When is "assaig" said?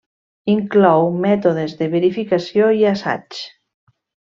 2.97-3.43